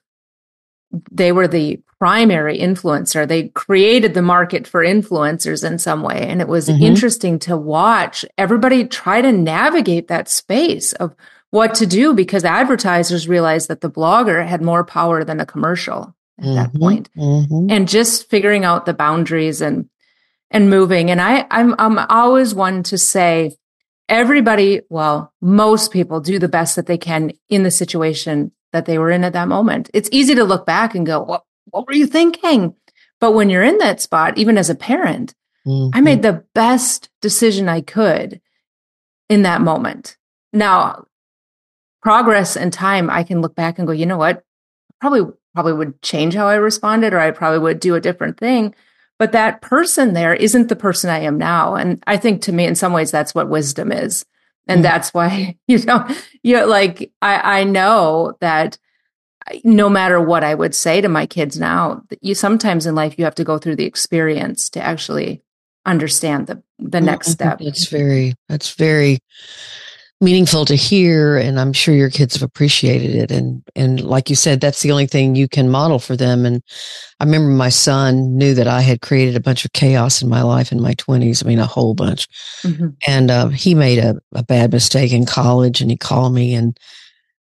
[1.11, 3.27] they were the primary influencer.
[3.27, 6.27] They created the market for influencers in some way.
[6.29, 6.83] And it was mm-hmm.
[6.83, 11.15] interesting to watch everybody try to navigate that space of
[11.51, 16.15] what to do because advertisers realized that the blogger had more power than a commercial
[16.39, 16.55] at mm-hmm.
[16.55, 17.11] that point.
[17.17, 17.71] Mm-hmm.
[17.71, 19.89] And just figuring out the boundaries and
[20.51, 21.11] and moving.
[21.11, 23.57] And I, I'm I'm always one to say,
[24.09, 28.99] everybody, well, most people do the best that they can in the situation that they
[28.99, 29.91] were in at that moment.
[29.95, 32.75] It's easy to look back and go, what, what were you thinking?
[33.21, 35.35] But when you're in that spot, even as a parent,
[35.67, 35.97] mm-hmm.
[35.97, 38.41] I made the best decision I could
[39.29, 40.17] in that moment.
[40.53, 41.07] Now,
[42.03, 44.45] progress and time, I can look back and go, you know what?
[45.01, 45.23] Probably,
[45.55, 48.75] probably would change how I responded, or I probably would do a different thing.
[49.19, 51.75] But that person there isn't the person I am now.
[51.75, 54.25] And I think to me, in some ways, that's what wisdom is.
[54.67, 56.07] And mm that's why, you know,
[56.43, 58.79] you know, like, I, I know that
[59.65, 63.25] no matter what I would say to my kids now, you sometimes in life, you
[63.25, 65.43] have to go through the experience to actually
[65.87, 67.35] understand the, the mm, next mm, mm.
[67.35, 67.61] step.
[67.61, 69.21] It's very, that's very,
[70.21, 73.31] meaningful to hear and i'm sure your kids have appreciated it.
[73.31, 76.45] And and like you said that's the only thing you can model for them.
[76.45, 76.63] And
[77.21, 80.43] i remember my son knew that i had created a bunch of chaos in my
[80.43, 82.29] life in my 20s i mean a whole bunch.
[82.63, 82.89] Mm-hmm.
[83.07, 86.79] and uh, he made a, a bad mistake in college and he called me and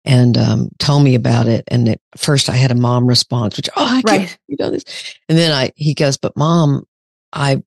[0.07, 1.65] and um, told me about it.
[1.69, 4.39] And at first i had a mom response which oh i can't right.
[4.49, 4.85] you know this.
[5.29, 6.87] And then i he goes but mom
[7.33, 7.63] i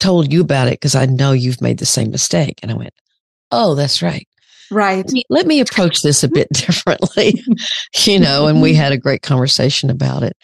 [0.00, 2.58] told you about it because i know you've made the same mistake.
[2.62, 2.92] And i went
[3.50, 4.26] oh, that's right.
[4.70, 5.04] Right.
[5.04, 7.42] Let me, let me approach this a bit differently,
[8.04, 10.36] you know, and we had a great conversation about it.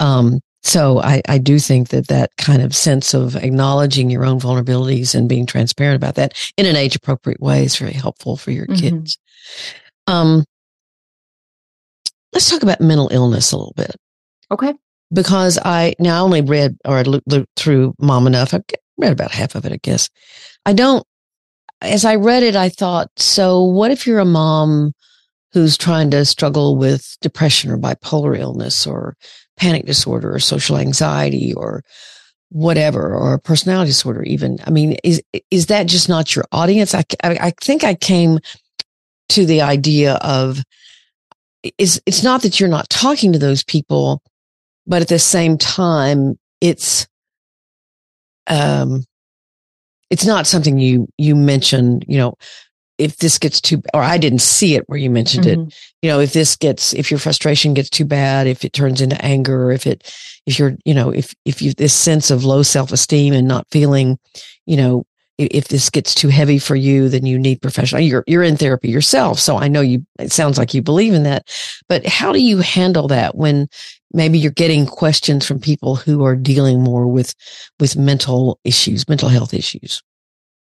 [0.00, 4.38] Um, so I, I do think that that kind of sense of acknowledging your own
[4.38, 8.50] vulnerabilities and being transparent about that in an age appropriate way is very helpful for
[8.50, 8.98] your mm-hmm.
[8.98, 9.18] kids.
[10.06, 10.44] Um,
[12.32, 13.96] let's talk about mental illness a little bit.
[14.50, 14.74] Okay.
[15.12, 18.54] Because I now only read or looked, looked through Mom Enough.
[18.54, 18.60] I
[18.98, 20.10] read about half of it, I guess.
[20.66, 21.04] I don't
[21.82, 24.92] as I read it, I thought, so what if you're a mom
[25.52, 29.16] who's trying to struggle with depression or bipolar illness or
[29.56, 31.82] panic disorder or social anxiety or
[32.50, 34.58] whatever or personality disorder even?
[34.66, 36.94] I mean is is that just not your audience?
[36.94, 38.38] I i, think i came
[39.30, 40.62] to the idea of
[41.78, 44.22] is it's not that you're not talking to those people
[44.86, 47.06] but at the same time it's
[48.48, 49.04] um
[50.10, 52.34] it's not something you you mention you know
[52.98, 55.68] if this gets too or i didn't see it where you mentioned mm-hmm.
[55.68, 59.00] it you know if this gets if your frustration gets too bad if it turns
[59.00, 60.12] into anger or if it
[60.46, 64.18] if you're you know if if you this sense of low self-esteem and not feeling
[64.66, 65.04] you know
[65.38, 68.90] if this gets too heavy for you then you need professional you're you're in therapy
[68.90, 69.38] yourself.
[69.38, 71.48] So i know you it sounds like you believe in that.
[71.88, 73.68] But how do you handle that when
[74.12, 77.34] maybe you're getting questions from people who are dealing more with
[77.78, 80.02] with mental issues mental health issues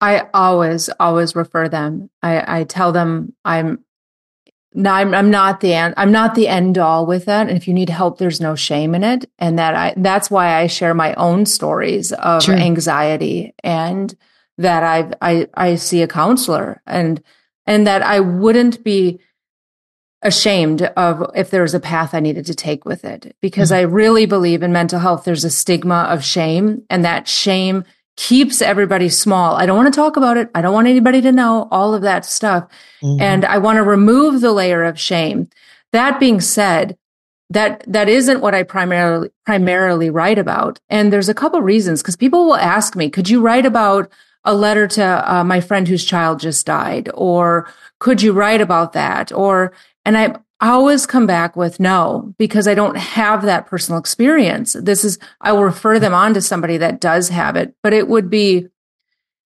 [0.00, 3.84] i always always refer them i i tell them i'm
[4.74, 5.94] no, I'm, I'm not the end.
[5.96, 7.48] I'm not the end all with that.
[7.48, 9.30] And if you need help, there's no shame in it.
[9.38, 12.54] And that I that's why I share my own stories of sure.
[12.54, 14.14] anxiety and
[14.58, 17.22] that I I I see a counselor and
[17.66, 19.20] and that I wouldn't be
[20.22, 23.80] ashamed of if there was a path I needed to take with it because mm-hmm.
[23.80, 25.24] I really believe in mental health.
[25.24, 27.85] There's a stigma of shame and that shame
[28.16, 29.56] keeps everybody small.
[29.56, 30.50] I don't want to talk about it.
[30.54, 32.68] I don't want anybody to know all of that stuff.
[33.02, 33.22] Mm-hmm.
[33.22, 35.48] And I want to remove the layer of shame
[35.92, 36.96] that being said,
[37.50, 40.80] that that isn't what I primarily primarily write about.
[40.88, 44.11] And there's a couple reasons because people will ask me, could you write about
[44.44, 47.68] a letter to uh, my friend whose child just died or
[48.00, 49.72] could you write about that or
[50.04, 54.74] and I always come back with no because I don't have that personal experience.
[54.80, 58.08] This is I will refer them on to somebody that does have it, but it
[58.08, 58.68] would be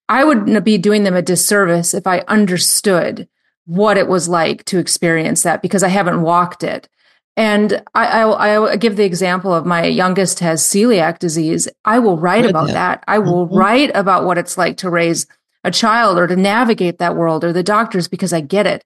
[0.08, 3.28] I would be doing them a disservice if I understood
[3.64, 6.88] what it was like to experience that because I haven't walked it.
[7.36, 11.68] And I, I, I, give the example of my youngest has celiac disease.
[11.84, 12.72] I will write about that.
[13.00, 13.04] that.
[13.06, 13.56] I will mm-hmm.
[13.56, 15.26] write about what it's like to raise
[15.62, 18.84] a child or to navigate that world or the doctors because I get it.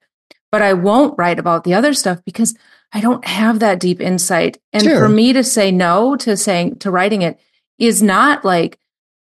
[0.51, 2.57] But I won't write about the other stuff because
[2.93, 4.61] I don't have that deep insight.
[4.73, 4.99] And sure.
[4.99, 7.39] for me to say no to saying, to writing it
[7.79, 8.79] is not like,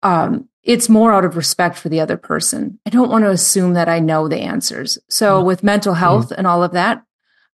[0.02, 2.78] um, it's more out of respect for the other person.
[2.86, 4.98] I don't want to assume that I know the answers.
[5.08, 5.46] So mm-hmm.
[5.46, 6.34] with mental health mm-hmm.
[6.38, 7.04] and all of that,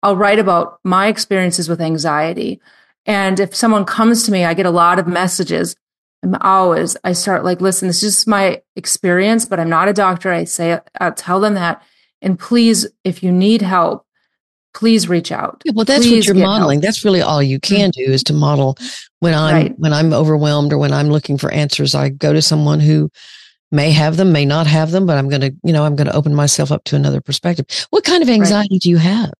[0.03, 2.61] I'll write about my experiences with anxiety.
[3.05, 5.75] And if someone comes to me, I get a lot of messages.
[6.23, 9.93] I'm always, I start like, listen, this is just my experience, but I'm not a
[9.93, 10.31] doctor.
[10.31, 11.81] I say, I'll tell them that.
[12.21, 14.05] And please, if you need help,
[14.73, 15.61] please reach out.
[15.65, 16.77] Yeah, well, that's please what you're modeling.
[16.77, 16.85] Help.
[16.85, 18.05] That's really all you can mm-hmm.
[18.05, 18.77] do is to model
[19.19, 19.79] when I'm, right.
[19.79, 23.09] when I'm overwhelmed or when I'm looking for answers, I go to someone who
[23.71, 26.07] may have them, may not have them, but I'm going to, you know, I'm going
[26.07, 27.65] to open myself up to another perspective.
[27.89, 28.81] What kind of anxiety right.
[28.81, 29.31] do you have?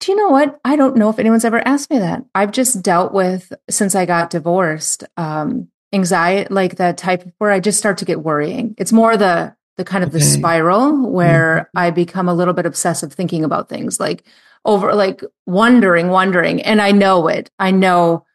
[0.00, 0.58] Do you know what?
[0.64, 2.24] I don't know if anyone's ever asked me that.
[2.34, 7.60] I've just dealt with since I got divorced, um, anxiety, like the type where I
[7.60, 8.74] just start to get worrying.
[8.78, 10.18] It's more the the kind of okay.
[10.18, 11.78] the spiral where mm-hmm.
[11.78, 14.24] I become a little bit obsessive thinking about things like
[14.64, 16.60] over like wondering, wondering.
[16.62, 17.50] And I know it.
[17.58, 18.26] I know,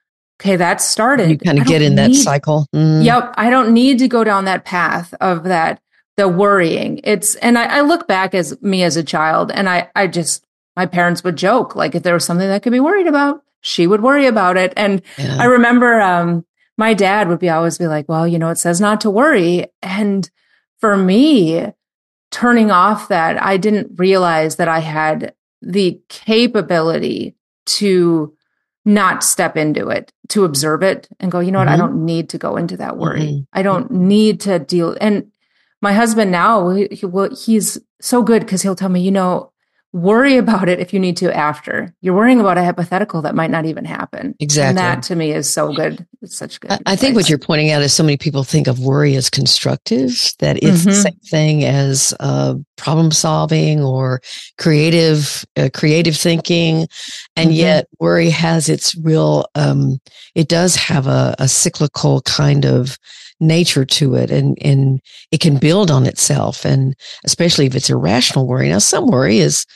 [0.41, 1.29] okay, that started.
[1.29, 2.65] You kind of get in need, that cycle.
[2.73, 3.05] Mm.
[3.05, 3.35] Yep.
[3.37, 5.79] I don't need to go down that path of that,
[6.17, 7.01] the worrying.
[7.03, 10.43] It's, and I, I look back as me as a child and I, I just
[10.75, 13.87] my parents would joke like if there was something that could be worried about she
[13.87, 15.37] would worry about it and yeah.
[15.39, 16.45] i remember um,
[16.77, 19.65] my dad would be always be like well you know it says not to worry
[19.81, 20.29] and
[20.83, 21.65] for me
[22.29, 27.33] turning off that i didn't realize that i had the capability
[27.65, 28.35] to
[28.83, 31.67] not step into it to observe it and go you know mm-hmm.
[31.67, 31.93] what i mm-hmm.
[31.93, 33.41] don't need to go into that worry mm-hmm.
[33.53, 35.31] i don't need to deal and
[35.81, 37.07] my husband now he, he,
[37.45, 39.52] he's so good because he'll tell me you know
[39.93, 41.93] worry about it if you need to after.
[42.01, 44.35] You're worrying about a hypothetical that might not even happen.
[44.39, 44.69] Exactly.
[44.69, 46.05] And that to me is so good.
[46.23, 46.71] It's such good.
[46.71, 49.29] I, I think what you're pointing out is so many people think of worry as
[49.29, 50.89] constructive, that it's mm-hmm.
[50.89, 54.19] the same thing as uh, problem solving or
[54.57, 56.87] creative, uh, creative thinking.
[57.35, 57.59] And mm-hmm.
[57.59, 59.99] yet worry has its real, um,
[60.33, 62.97] it does have a, a cyclical kind of
[63.39, 65.01] nature to it and, and
[65.31, 66.65] it can build on itself.
[66.65, 68.69] And especially if it's irrational worry.
[68.69, 69.67] Now, some worry is,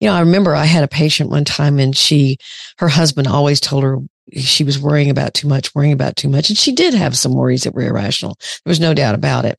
[0.00, 2.38] you know, I remember I had a patient one time and she,
[2.78, 3.98] her husband always told her
[4.34, 6.48] she was worrying about too much, worrying about too much.
[6.48, 8.36] And she did have some worries that were irrational.
[8.64, 9.58] There was no doubt about it.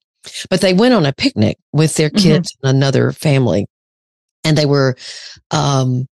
[0.49, 2.23] But they went on a picnic with their mm-hmm.
[2.23, 2.67] kids mm-hmm.
[2.67, 3.67] and another family
[4.43, 4.95] and they were,
[5.51, 6.07] um,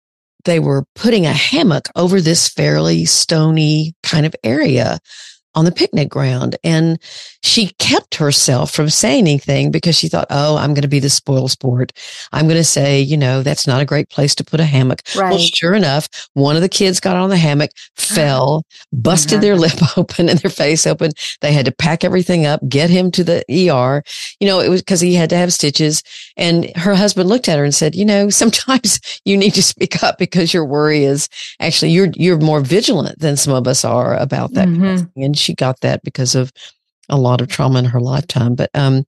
[0.46, 5.00] they were putting a hammock over this fairly stony kind of area
[5.56, 6.58] on the picnic ground.
[6.63, 7.00] And
[7.41, 11.10] she kept herself from saying anything because she thought, oh, I'm going to be the
[11.10, 11.94] spoil sport.
[12.34, 15.02] I'm going to say, you know, that's not a great place to put a hammock.
[15.15, 15.30] Right.
[15.30, 19.98] Well, sure enough, one of the kids got on the hammock, fell, busted their lip
[19.98, 21.12] open and their face open.
[21.41, 24.04] They had to pack everything up, get him to the ER.
[24.39, 26.04] You know, it was because he had to have stitches.
[26.36, 30.04] And her husband looked at her and said, you know, sometimes you need to speak
[30.04, 34.18] up because your worry is actually you're, you're more vigilant than some of us are
[34.18, 34.68] about that.
[34.68, 35.22] Mm-hmm.
[35.22, 36.51] And she got that because of
[37.08, 38.55] a lot of trauma in her lifetime.
[38.55, 39.05] But, um,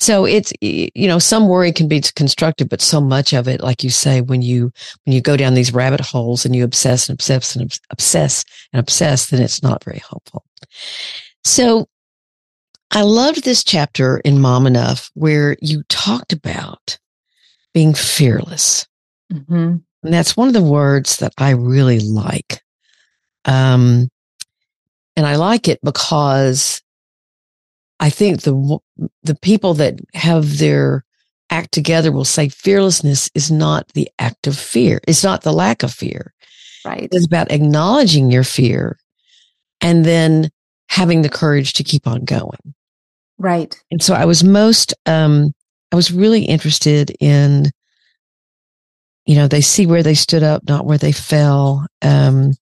[0.00, 3.84] so it's, you know, some worry can be constructive, but so much of it, like
[3.84, 4.72] you say, when you,
[5.04, 8.80] when you go down these rabbit holes and you obsess and obsess and obsess and
[8.80, 10.44] obsess, then it's not very helpful.
[11.44, 11.86] So
[12.90, 16.98] I loved this chapter in Mom Enough where you talked about
[17.72, 18.86] being fearless.
[19.32, 19.76] Mm-hmm.
[20.02, 22.60] And that's one of the words that I really like.
[23.44, 24.08] Um,
[25.16, 26.82] and I like it because
[28.00, 28.78] I think the,
[29.22, 31.04] the people that have their
[31.50, 35.00] act together will say fearlessness is not the act of fear.
[35.06, 36.32] It's not the lack of fear.
[36.84, 37.08] Right.
[37.12, 38.98] It's about acknowledging your fear
[39.80, 40.50] and then
[40.88, 42.74] having the courage to keep on going.
[43.38, 43.78] Right.
[43.90, 45.52] And so I was most, um,
[45.92, 47.70] I was really interested in,
[49.26, 51.86] you know, they see where they stood up, not where they fell.
[52.00, 52.52] Um,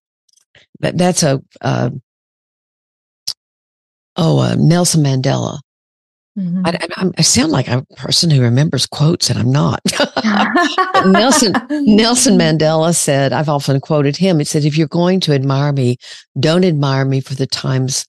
[0.80, 1.90] that, that's a, uh,
[4.20, 5.60] oh, uh, Nelson Mandela.
[6.38, 6.62] Mm-hmm.
[6.64, 9.80] I, I, I, sound like a person who remembers quotes, and I'm not.
[11.06, 14.38] Nelson Nelson Mandela said, "I've often quoted him.
[14.38, 15.96] He said, if you're going to admire me,
[16.38, 18.06] don't admire me for the times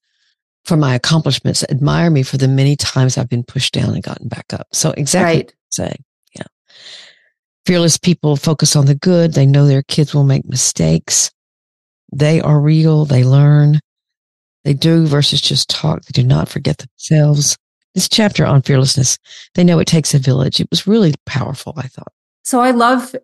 [0.65, 1.63] for my accomplishments.
[1.69, 4.91] Admire me for the many times I've been pushed down and gotten back up." So
[4.91, 5.53] exactly, right.
[5.71, 5.95] say,
[6.35, 6.43] yeah.
[7.65, 9.33] Fearless people focus on the good.
[9.33, 11.31] They know their kids will make mistakes.
[12.13, 13.05] They are real.
[13.05, 13.79] They learn.
[14.63, 16.03] They do versus just talk.
[16.05, 17.57] They do not forget themselves
[17.93, 19.17] this chapter on fearlessness,
[19.55, 20.59] they know it takes a village.
[20.59, 22.11] It was really powerful, I thought.
[22.43, 23.15] So I love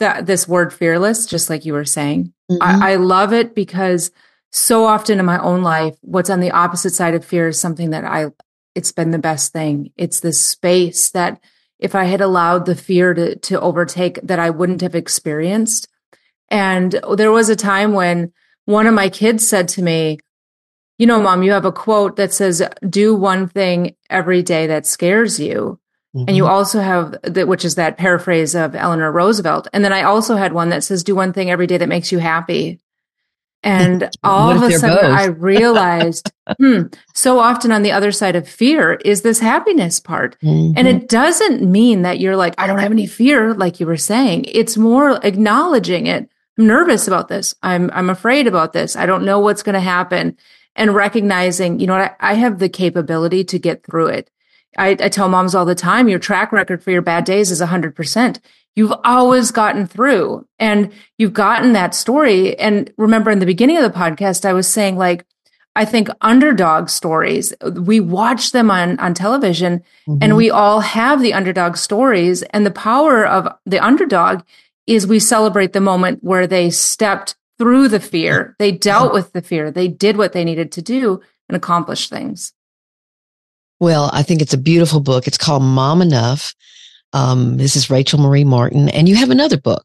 [0.00, 2.32] that this word fearless, just like you were saying.
[2.50, 2.62] Mm-hmm.
[2.62, 4.10] I, I love it because
[4.50, 7.90] so often in my own life, what's on the opposite side of fear is something
[7.90, 8.26] that I,
[8.74, 9.92] it's been the best thing.
[9.96, 11.40] It's this space that
[11.78, 15.88] if I had allowed the fear to, to overtake that I wouldn't have experienced.
[16.48, 18.32] And there was a time when
[18.64, 20.18] one of my kids said to me,
[20.98, 24.86] you know, mom, you have a quote that says, do one thing every day that
[24.86, 25.80] scares you.
[26.14, 26.28] Mm-hmm.
[26.28, 26.52] And you mm-hmm.
[26.52, 29.66] also have that, which is that paraphrase of Eleanor Roosevelt.
[29.72, 32.12] And then I also had one that says, do one thing every day that makes
[32.12, 32.78] you happy.
[33.64, 35.04] And all of a sudden both?
[35.04, 36.30] I realized,
[36.60, 36.82] hmm,
[37.12, 40.36] so often on the other side of fear is this happiness part.
[40.42, 40.78] Mm-hmm.
[40.78, 43.96] And it doesn't mean that you're like, I don't have any fear, like you were
[43.96, 44.44] saying.
[44.46, 46.28] It's more acknowledging it.
[46.56, 47.56] I'm nervous about this.
[47.64, 48.94] I'm, I'm afraid about this.
[48.94, 50.36] I don't know what's going to happen
[50.76, 54.30] and recognizing, you know, I, I have the capability to get through it.
[54.76, 57.60] I, I tell moms all the time, your track record for your bad days is
[57.60, 58.40] 100%.
[58.76, 62.58] You've always gotten through and you've gotten that story.
[62.58, 65.24] And remember in the beginning of the podcast, I was saying like,
[65.76, 70.18] I think underdog stories, we watch them on, on television mm-hmm.
[70.22, 72.42] and we all have the underdog stories.
[72.42, 74.42] And the power of the underdog
[74.86, 78.54] is we celebrate the moment where they stepped through the fear.
[78.58, 79.70] They dealt with the fear.
[79.70, 82.52] They did what they needed to do and accomplished things.
[83.80, 85.26] Well, I think it's a beautiful book.
[85.26, 86.54] It's called Mom Enough.
[87.12, 88.88] Um, this is Rachel Marie Martin.
[88.88, 89.84] And you have another book.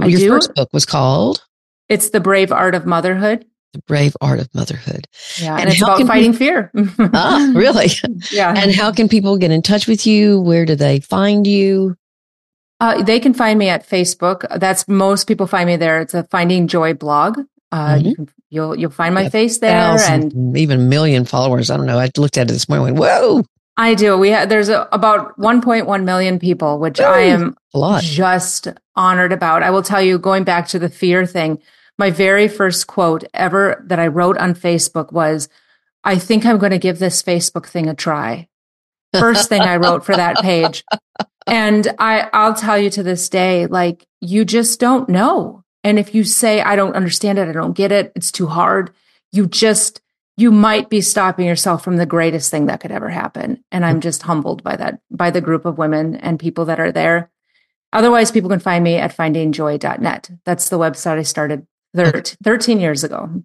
[0.00, 0.28] I Your do.
[0.28, 1.44] first book was called?
[1.88, 3.44] It's The Brave Art of Motherhood.
[3.74, 5.06] The Brave Art of Motherhood.
[5.40, 6.70] Yeah, and, and it's about fighting fear.
[6.98, 7.88] ah, really?
[8.30, 8.52] Yeah.
[8.56, 10.40] And how can people get in touch with you?
[10.40, 11.96] Where do they find you?
[12.82, 14.44] Uh, they can find me at Facebook.
[14.58, 16.00] That's most people find me there.
[16.00, 17.38] It's a Finding Joy blog.
[17.70, 18.06] Uh, mm-hmm.
[18.08, 21.70] you can, you'll you'll find my face there, and even a million followers.
[21.70, 22.00] I don't know.
[22.00, 22.96] I looked at it this morning.
[22.96, 23.44] Went, Whoa!
[23.76, 24.18] I do.
[24.18, 27.56] We have, there's a, about 1.1 million people, which Ooh, I am
[28.00, 28.66] just
[28.96, 29.62] honored about.
[29.62, 31.62] I will tell you, going back to the fear thing,
[31.98, 35.48] my very first quote ever that I wrote on Facebook was,
[36.02, 38.48] "I think I'm going to give this Facebook thing a try."
[39.12, 40.82] First thing I wrote for that page
[41.46, 45.64] and I, I'll tell you to this day, like you just don't know.
[45.84, 48.94] And if you say, I don't understand it, I don't get it, it's too hard,
[49.32, 50.00] you just,
[50.36, 53.64] you might be stopping yourself from the greatest thing that could ever happen.
[53.72, 56.92] And I'm just humbled by that, by the group of women and people that are
[56.92, 57.30] there.
[57.92, 60.30] Otherwise, people can find me at findingjoy.net.
[60.44, 63.42] That's the website I started 13 years ago.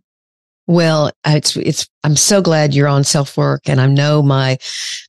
[0.68, 4.58] Well, it's, it's, I'm so glad you're on self work and I know my,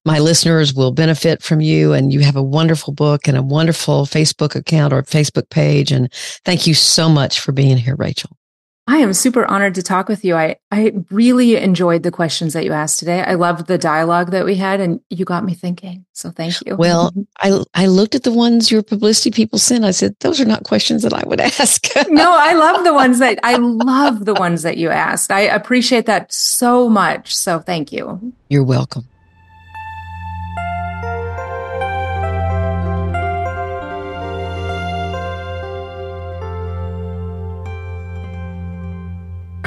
[0.04, 4.06] my listeners will benefit from you and you have a wonderful book and a wonderful
[4.06, 5.90] Facebook account or Facebook page.
[5.90, 6.12] And
[6.44, 8.37] thank you so much for being here, Rachel.
[8.88, 10.34] I am super honored to talk with you.
[10.34, 13.20] I, I really enjoyed the questions that you asked today.
[13.20, 16.06] I loved the dialogue that we had and you got me thinking.
[16.14, 16.74] So thank you.
[16.74, 19.84] Well, I, I looked at the ones your publicity people sent.
[19.84, 21.84] I said, those are not questions that I would ask.
[22.08, 25.30] no, I love the ones that I love the ones that you asked.
[25.30, 27.36] I appreciate that so much.
[27.36, 28.32] So thank you.
[28.48, 29.06] You're welcome.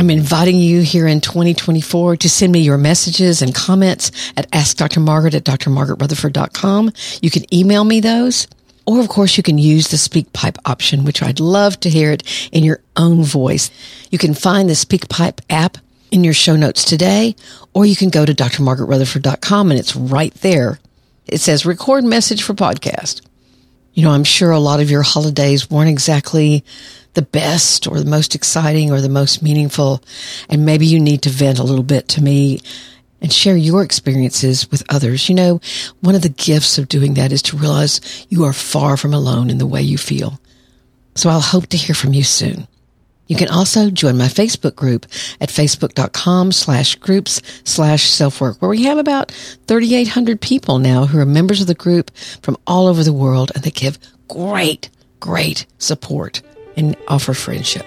[0.01, 5.35] I'm inviting you here in 2024 to send me your messages and comments at askdrmargaret
[5.35, 6.91] at drmargaretrutherford.com.
[7.21, 8.47] You can email me those.
[8.87, 12.49] Or of course you can use the SpeakPipe option, which I'd love to hear it
[12.51, 13.69] in your own voice.
[14.09, 15.77] You can find the SpeakPipe app
[16.09, 17.35] in your show notes today,
[17.75, 20.79] or you can go to drmargaretrutherford.com and it's right there.
[21.27, 23.21] It says record message for podcast.
[23.93, 26.65] You know, I'm sure a lot of your holidays weren't exactly
[27.13, 30.01] the best or the most exciting or the most meaningful.
[30.49, 32.61] And maybe you need to vent a little bit to me
[33.21, 35.29] and share your experiences with others.
[35.29, 35.61] You know,
[36.01, 39.49] one of the gifts of doing that is to realize you are far from alone
[39.49, 40.39] in the way you feel.
[41.15, 42.67] So I'll hope to hear from you soon.
[43.27, 45.05] You can also join my Facebook group
[45.39, 49.31] at facebook.com slash groups slash self-work, where we have about
[49.67, 53.63] 3,800 people now who are members of the group from all over the world, and
[53.63, 54.89] they give great,
[55.21, 56.41] great support
[56.75, 57.85] and offer friendship.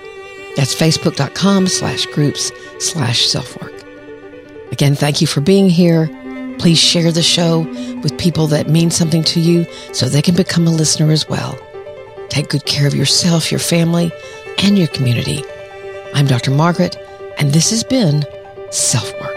[0.57, 3.73] That's facebook.com slash groups slash self-work.
[4.73, 6.09] Again, thank you for being here.
[6.59, 7.61] Please share the show
[8.03, 11.59] with people that mean something to you so they can become a listener as well.
[12.29, 14.13] Take good care of yourself, your family,
[14.59, 15.45] and your community.
[16.15, 16.51] I'm Dr.
[16.51, 16.97] Margaret,
[17.39, 18.25] and this has been
[18.71, 19.34] Self Work.